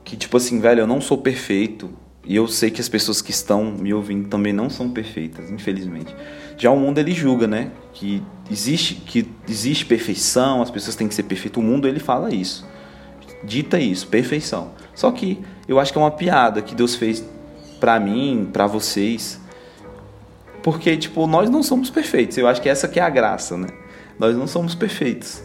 [0.04, 1.90] Que tipo assim, velho, eu não sou perfeito,
[2.26, 6.14] E eu sei que as pessoas que estão me ouvindo também não são perfeitas, infelizmente.
[6.56, 7.70] Já o mundo ele julga, né?
[7.92, 11.62] Que existe que existe perfeição, as pessoas têm que ser perfeitas.
[11.62, 12.66] O mundo ele fala isso.
[13.44, 14.72] Dita isso, perfeição.
[14.92, 17.24] Só que eu acho que é uma piada que Deus fez
[17.78, 19.40] para mim, para vocês.
[20.64, 22.36] Porque tipo, nós não somos perfeitos.
[22.36, 23.68] Eu acho que essa que é a graça, né?
[24.18, 25.44] Nós não somos perfeitos.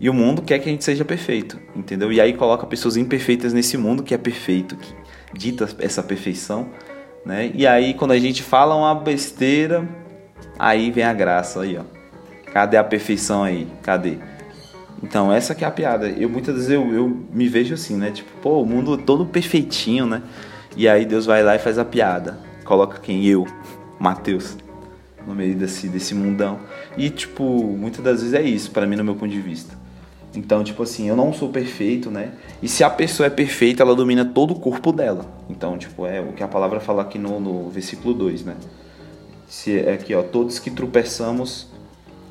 [0.00, 2.12] E o mundo quer que a gente seja perfeito, entendeu?
[2.12, 4.92] E aí coloca pessoas imperfeitas nesse mundo que é perfeito, que
[5.36, 6.68] dita essa perfeição,
[7.24, 7.50] né?
[7.54, 9.86] E aí quando a gente fala uma besteira,
[10.58, 11.82] aí vem a graça aí, ó.
[12.52, 13.68] Cadê a perfeição aí?
[13.82, 14.18] Cadê?
[15.02, 16.08] Então, essa que é a piada.
[16.08, 18.10] Eu muitas vezes eu, eu me vejo assim, né?
[18.10, 20.22] Tipo, pô, o mundo todo perfeitinho, né?
[20.76, 22.38] E aí Deus vai lá e faz a piada.
[22.64, 23.24] Coloca quem?
[23.26, 23.46] Eu,
[23.98, 24.56] Mateus,
[25.26, 26.58] no meio desse, desse mundão.
[26.96, 29.76] E, tipo, muitas das vezes é isso, para mim, no meu ponto de vista.
[30.34, 32.32] Então, tipo assim, eu não sou perfeito, né?
[32.62, 35.24] E se a pessoa é perfeita, ela domina todo o corpo dela.
[35.48, 38.56] Então, tipo, é o que a palavra fala aqui no, no versículo 2, né?
[39.48, 41.68] Se, é aqui, ó, todos que tropeçamos,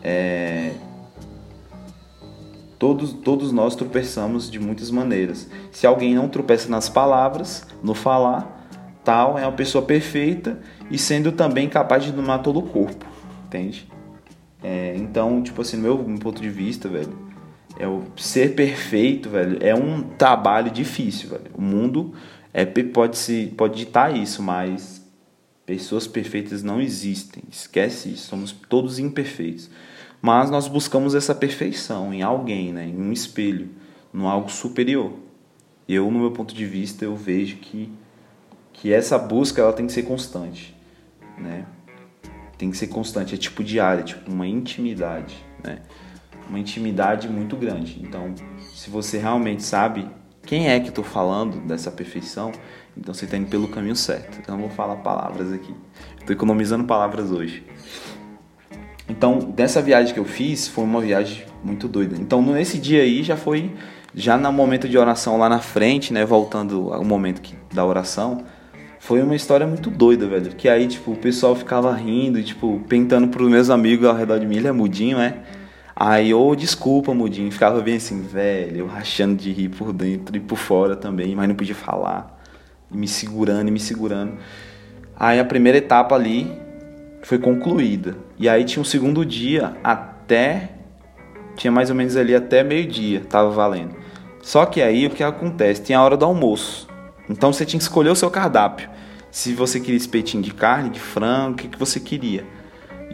[0.03, 0.71] é,
[2.77, 5.49] todos, todos nós tropeçamos de muitas maneiras.
[5.71, 8.67] Se alguém não tropeça nas palavras, no falar,
[9.03, 10.59] tal, é uma pessoa perfeita
[10.91, 13.05] e sendo também capaz de dominar todo o corpo,
[13.45, 13.87] entende?
[14.63, 17.15] É, então, tipo assim, no meu, meu ponto de vista, velho,
[17.77, 21.51] é o ser perfeito, velho, é um trabalho difícil, velho.
[21.53, 22.13] O mundo
[22.53, 25.05] é, pode, se, pode ditar isso, mas
[25.65, 27.43] pessoas perfeitas não existem.
[27.51, 29.69] Esquece isso, somos todos imperfeitos.
[30.21, 32.87] Mas nós buscamos essa perfeição em alguém, né?
[32.87, 33.69] em um espelho,
[34.13, 35.13] no algo superior.
[35.87, 37.91] Eu, no meu ponto de vista, eu vejo que,
[38.73, 40.75] que essa busca ela tem que ser constante.
[41.37, 41.65] Né?
[42.57, 45.35] Tem que ser constante, é tipo diária, tipo uma intimidade.
[45.63, 45.81] Né?
[46.49, 47.99] Uma intimidade muito grande.
[48.01, 48.33] Então,
[48.73, 50.07] se você realmente sabe
[50.45, 52.51] quem é que estou falando dessa perfeição,
[52.97, 54.37] então você está indo pelo caminho certo.
[54.39, 55.73] Então, eu vou falar palavras aqui.
[56.19, 57.63] Estou economizando palavras hoje.
[59.07, 62.15] Então, dessa viagem que eu fiz, foi uma viagem muito doida.
[62.19, 63.71] Então, nesse dia aí já foi,
[64.13, 68.43] já no momento de oração lá na frente, né, voltando ao momento que, da oração,
[68.99, 70.55] foi uma história muito doida, velho.
[70.55, 74.47] Que aí, tipo, o pessoal ficava rindo, tipo, pentando pros meus amigos ao redor de
[74.47, 75.43] mim, ele é mudinho, né?
[75.95, 80.41] Aí, ô, oh, desculpa, Mudinho, ficava bem assim, velho, rachando de rir por dentro e
[80.41, 82.37] por fora também, mas não podia falar.
[82.91, 84.33] E me segurando e me segurando.
[85.17, 86.51] Aí a primeira etapa ali
[87.23, 88.17] foi concluída.
[88.37, 90.71] E aí tinha um segundo dia até.
[91.55, 93.95] Tinha mais ou menos ali até meio-dia, tava valendo.
[94.41, 95.81] Só que aí o que acontece?
[95.81, 96.89] Tem a hora do almoço.
[97.29, 98.89] Então você tinha que escolher o seu cardápio.
[99.31, 102.45] Se você queria espetinho de carne, de frango, o que, que você queria.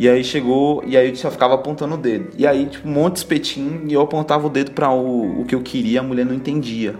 [0.01, 2.29] E aí chegou, e aí eu só ficava apontando o dedo.
[2.35, 5.45] E aí, tipo, um monte de espetinho, e eu apontava o dedo para o, o
[5.45, 6.95] que eu queria, a mulher não entendia.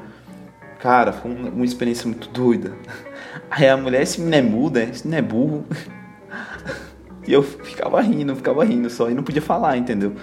[0.79, 2.73] Cara, foi uma, uma experiência muito doida.
[3.49, 5.65] Aí a mulher, esse menino é muda, esse menino é burro.
[7.27, 10.13] E eu ficava rindo, ficava rindo só, e não podia falar, entendeu?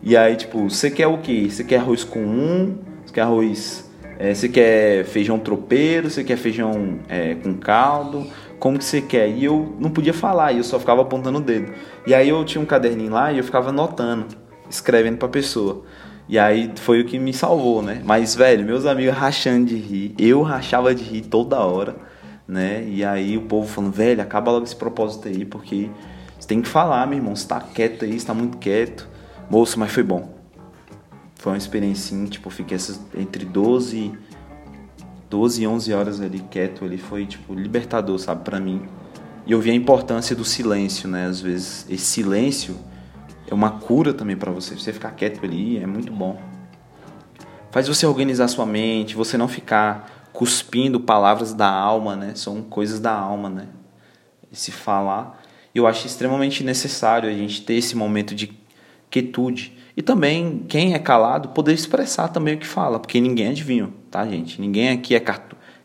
[0.00, 1.48] E aí, tipo, você quer o quê?
[1.50, 2.78] Você quer arroz com um?
[3.04, 3.90] Você quer arroz.
[4.20, 6.08] É, você quer feijão tropeiro?
[6.08, 8.24] Você quer feijão é, com caldo?
[8.58, 9.28] Como que você quer?
[9.28, 11.72] E eu não podia falar, e eu só ficava apontando o dedo.
[12.06, 14.26] E aí eu tinha um caderninho lá e eu ficava anotando,
[14.68, 15.84] escrevendo pra pessoa.
[16.28, 18.02] E aí foi o que me salvou, né?
[18.04, 21.96] Mas, velho, meus amigos rachando de rir, eu rachava de rir toda hora,
[22.46, 22.84] né?
[22.86, 25.88] E aí o povo falando, velho, acaba logo esse propósito aí, porque
[26.38, 29.08] você tem que falar, meu irmão, você tá quieto aí, você tá muito quieto.
[29.48, 30.36] Moço, mas foi bom.
[31.36, 32.76] Foi uma experiência, assim, tipo, fiquei
[33.16, 34.12] entre 12
[35.28, 38.82] 12, 11 horas ali quieto, ele foi tipo libertador, sabe, para mim.
[39.46, 41.26] E eu vi a importância do silêncio, né?
[41.26, 42.76] Às vezes esse silêncio
[43.46, 44.74] é uma cura também para você.
[44.74, 46.40] Você ficar quieto ali é muito bom.
[47.70, 52.32] Faz você organizar sua mente, você não ficar cuspindo palavras da alma, né?
[52.34, 53.66] São coisas da alma, né?
[54.52, 55.40] Se falar,
[55.74, 58.56] eu acho extremamente necessário a gente ter esse momento de
[59.10, 63.90] quietude e também, quem é calado, poder expressar também o que fala, porque ninguém adivinha,
[64.10, 64.60] tá, gente?
[64.60, 65.22] Ninguém aqui é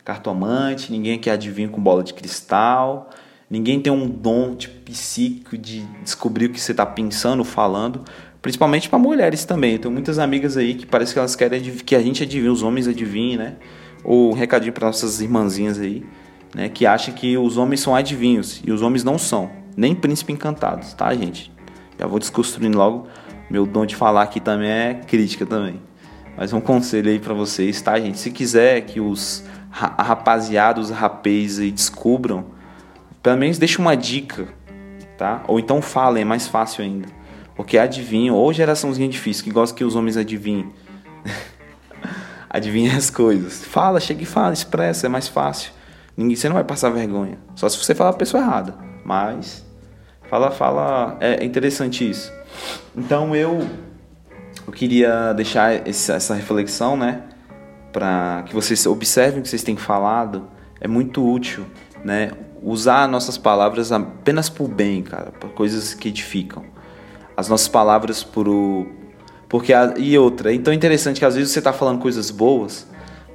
[0.04, 3.10] cartomante, ninguém aqui é adivinha com bola de cristal,
[3.50, 8.04] ninguém tem um dom tipo, psíquico de descobrir o que você está pensando, falando,
[8.42, 9.74] principalmente para mulheres também.
[9.74, 12.64] Eu tenho muitas amigas aí que parece que elas querem que a gente adivinhe, os
[12.64, 13.56] homens adivinhem, né?
[14.04, 16.06] Ou um recadinho para nossas irmãzinhas aí,
[16.54, 16.70] né?
[16.70, 20.94] Que acham que os homens são adivinhos e os homens não são, nem príncipe encantados,
[20.94, 21.52] tá, gente?
[22.00, 23.08] Já vou desconstruindo logo
[23.54, 25.80] meu dom de falar aqui também é crítica também.
[26.36, 28.20] Mas um conselho aí para vocês, tá, gente?
[28.20, 29.44] Se quiser que os
[29.76, 32.46] a rapaziada, os rapês aí descubram,
[33.24, 34.48] pelo menos deixa uma dica,
[35.18, 35.44] tá?
[35.48, 37.08] Ou então falem, é mais fácil ainda.
[37.56, 40.72] Porque adivinham, ou geraçãozinha difícil, que gosta que os homens adivinhem.
[42.50, 43.64] adivinhem as coisas.
[43.64, 45.72] Fala, chega e fala, expressa, é mais fácil.
[46.16, 47.40] Ninguém, você não vai passar vergonha.
[47.56, 48.76] Só se você falar a pessoa errada.
[49.04, 49.66] Mas
[50.30, 52.32] fala, fala, é interessante isso.
[52.96, 53.68] Então eu
[54.66, 57.24] eu queria deixar essa reflexão, né,
[57.92, 60.48] para que vocês observem o que vocês têm falado.
[60.80, 61.66] É muito útil,
[62.04, 66.64] né, usar nossas palavras apenas por bem, cara, por coisas que edificam.
[67.36, 68.88] As nossas palavras por o
[69.54, 72.88] porque a, e outra, é então interessante que às vezes você está falando coisas boas,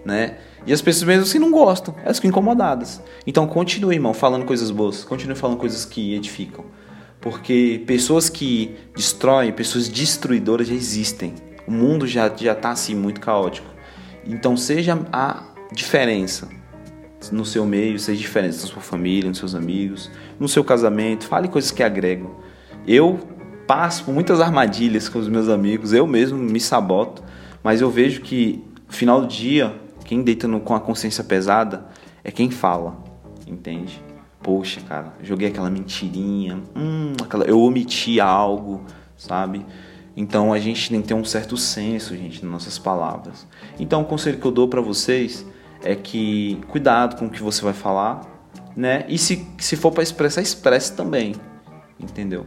[0.05, 0.39] né?
[0.67, 3.01] E as pessoas mesmo assim não gostam, elas ficam incomodadas.
[3.25, 6.65] Então continue, irmão, falando coisas boas, continue falando coisas que edificam.
[7.21, 11.35] Porque pessoas que destroem, pessoas destruidoras já existem.
[11.67, 13.67] O mundo já já está assim muito caótico.
[14.27, 16.49] Então seja a diferença
[17.33, 21.49] no seu meio, seja diferença na sua família, nos seus amigos, no seu casamento, fale
[21.49, 22.37] coisas que agregam.
[22.87, 23.19] Eu
[23.67, 27.23] passo por muitas armadilhas com os meus amigos, eu mesmo me saboto,
[27.63, 31.87] mas eu vejo que no final do dia, quem deita no, com a consciência pesada
[32.25, 32.97] é quem fala,
[33.47, 34.03] entende?
[34.49, 38.83] Poxa, cara, joguei aquela mentirinha, hum, aquela, eu omiti algo,
[39.15, 39.67] sabe?
[40.17, 43.47] Então a gente tem que ter um certo senso, gente, nas nossas palavras.
[43.79, 45.45] Então o conselho que eu dou para vocês
[45.85, 48.23] é que cuidado com o que você vai falar,
[48.75, 49.05] né?
[49.07, 51.35] E se, se for para expressar, expresse também,
[52.01, 52.47] entendeu?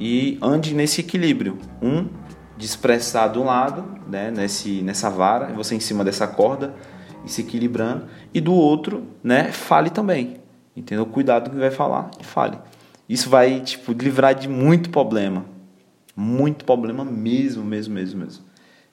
[0.00, 1.58] e ande nesse equilíbrio.
[1.82, 2.08] Um
[2.56, 6.74] de expressar do lado, né, nesse, nessa vara, você em cima dessa corda
[7.24, 10.39] e se equilibrando, e do outro, né, fale também.
[10.76, 11.04] Entendeu?
[11.06, 12.58] Cuidado com o que vai falar e fale.
[13.08, 15.44] Isso vai tipo livrar de muito problema.
[16.14, 18.44] Muito problema mesmo, mesmo, mesmo, mesmo.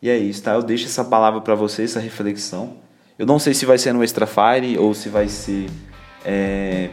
[0.01, 0.53] E é isso, tá?
[0.53, 2.77] Eu deixo essa palavra para você, essa reflexão.
[3.17, 5.67] Eu não sei se vai ser no Extra Fire ou se vai ser
[6.23, 6.89] é,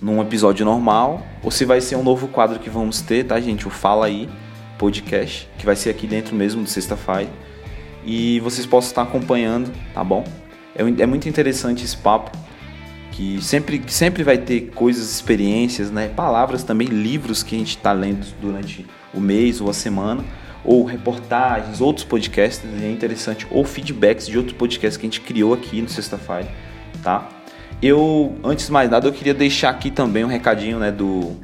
[0.00, 3.66] num episódio normal ou se vai ser um novo quadro que vamos ter, tá, gente?
[3.66, 4.28] O Fala Aí
[4.78, 7.30] podcast, que vai ser aqui dentro mesmo do Sexta-feira.
[8.04, 10.24] E vocês possam estar acompanhando, tá bom?
[10.74, 12.30] É, é muito interessante esse papo,
[13.18, 16.06] que sempre, sempre vai ter coisas, experiências, né?
[16.06, 20.24] Palavras também, livros que a gente está lendo durante o mês ou a semana,
[20.64, 25.52] ou reportagens, outros podcasts, é interessante, ou feedbacks de outros podcasts que a gente criou
[25.52, 26.48] aqui no Sexta-feira,
[27.02, 27.28] tá?
[27.82, 31.36] Eu, antes de mais nada, eu queria deixar aqui também um recadinho, né, do,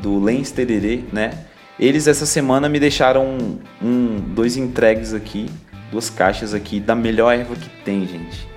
[0.00, 1.32] do Lens Tererê, né?
[1.78, 5.50] Eles essa semana me deixaram um, dois entregues aqui,
[5.92, 8.48] duas caixas aqui da melhor erva que tem, gente.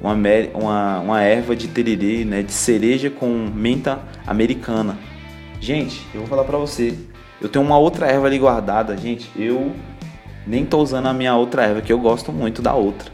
[0.00, 0.14] Uma,
[0.54, 4.96] uma, uma erva de tererê, né, de cereja com menta americana.
[5.60, 6.96] Gente, eu vou falar pra você,
[7.40, 9.72] eu tenho uma outra erva ali guardada, gente, eu
[10.46, 13.10] nem tô usando a minha outra erva, que eu gosto muito da outra,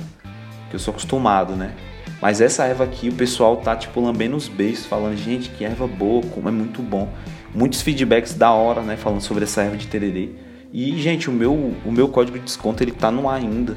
[0.68, 1.72] que eu sou acostumado, né?
[2.20, 5.86] Mas essa erva aqui, o pessoal tá tipo lambendo os beijos, falando, gente, que erva
[5.86, 7.08] boa, como é muito bom.
[7.54, 10.30] Muitos feedbacks da hora, né, falando sobre essa erva de tererê.
[10.72, 11.52] E, gente, o meu,
[11.84, 13.76] o meu código de desconto ele tá no ar ainda,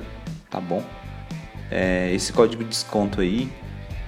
[0.49, 0.81] tá bom?
[1.71, 3.49] É, esse código de desconto aí,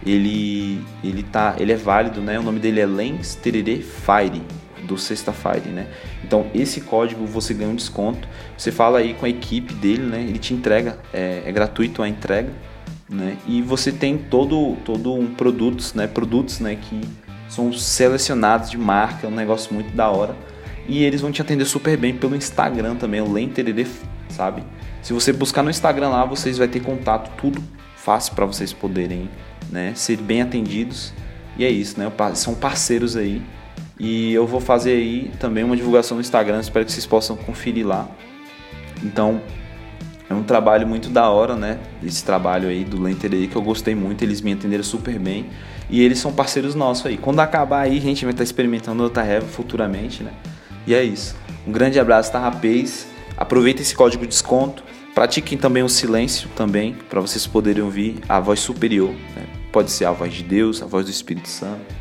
[0.06, 2.40] ele, ele, tá, ele é válido, né?
[2.40, 4.42] O nome dele é Lens Tererê Fire,
[4.84, 5.88] do Sexta Fire, né?
[6.24, 8.28] Então, esse código você ganha um desconto.
[8.58, 10.22] Você fala aí com a equipe dele, né?
[10.22, 12.52] Ele te entrega, é, é gratuito a entrega
[13.10, 13.38] né?
[13.48, 16.06] E você tem todo todo um produtos, né?
[16.06, 16.76] Produtos, né?
[16.76, 17.02] Que
[17.50, 20.36] são selecionados de marca, é um negócio muito da hora.
[20.88, 23.88] E eles vão te atender super bem pelo Instagram também, o Lenterere,
[24.30, 24.64] sabe?
[25.02, 27.64] Se você buscar no Instagram lá, vocês vai ter contato, tudo
[27.96, 29.30] fácil para vocês poderem,
[29.70, 29.94] né?
[29.96, 31.14] Ser bem atendidos.
[31.58, 32.12] E é isso, né?
[32.36, 33.42] São parceiros aí.
[34.00, 37.86] E eu vou fazer aí também uma divulgação no Instagram, espero que vocês possam conferir
[37.86, 38.08] lá.
[39.04, 39.42] Então,
[40.30, 41.80] é um trabalho muito da hora, né?
[42.04, 45.48] Esse trabalho aí do Lenter aí que eu gostei muito, eles me atenderam super bem
[45.90, 47.18] e eles são parceiros nossos aí.
[47.18, 50.32] Quando acabar aí, a gente vai estar experimentando outra Rev futuramente, né?
[50.86, 51.36] E é isso.
[51.68, 53.08] Um grande abraço, tá, rapaz?
[53.40, 54.84] Aproveita esse código de desconto.
[55.16, 59.12] Pratiquem também o silêncio também, para vocês poderem ouvir a voz superior.
[59.36, 59.46] Né?
[59.72, 61.96] Pode ser a voz de Deus, a voz do Espírito Santo.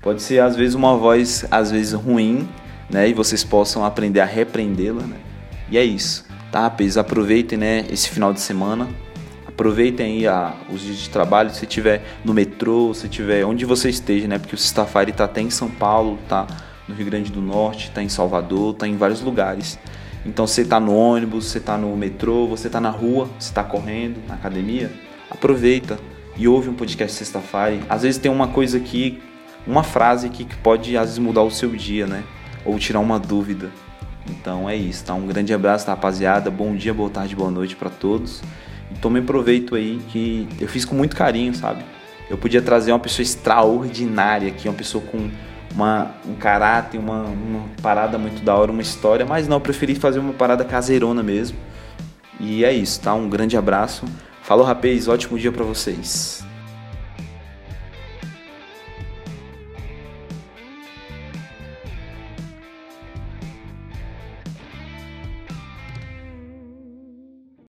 [0.00, 2.48] Pode ser às vezes uma voz às vezes ruim,
[2.88, 3.08] né?
[3.08, 5.16] E vocês possam aprender a repreendê-la, né?
[5.70, 6.96] E é isso tá, rapaz?
[6.96, 8.88] Aproveitem, né, esse final de semana.
[9.46, 13.88] Aproveitem aí a, os dias de trabalho, se tiver no metrô, se tiver onde você
[13.88, 14.38] esteja, né?
[14.38, 16.46] Porque o Sexta-feira tá até em São Paulo, tá
[16.86, 19.78] no Rio Grande do Norte, tá em Salvador, tá em vários lugares.
[20.28, 23.64] Então você tá no ônibus, você tá no metrô, você tá na rua, você tá
[23.64, 24.92] correndo, na academia,
[25.30, 25.98] aproveita
[26.36, 27.82] e ouve um podcast sexta-feira.
[27.88, 29.22] Às vezes tem uma coisa aqui,
[29.66, 32.24] uma frase aqui que pode às vezes mudar o seu dia, né?
[32.62, 33.70] Ou tirar uma dúvida.
[34.28, 35.14] Então é isso, tá?
[35.14, 36.50] Um grande abraço, tá, rapaziada.
[36.50, 38.42] Bom dia, boa tarde, boa noite para todos.
[38.90, 41.82] E tomem proveito aí que eu fiz com muito carinho, sabe?
[42.28, 45.30] Eu podia trazer uma pessoa extraordinária aqui, uma pessoa com
[45.78, 49.94] uma, um caráter, uma, uma parada muito da hora, uma história, mas não, eu preferi
[49.94, 51.56] fazer uma parada caseirona mesmo.
[52.40, 53.14] E é isso, tá?
[53.14, 54.04] Um grande abraço.
[54.42, 56.44] Falou, rapaz, ótimo dia para vocês.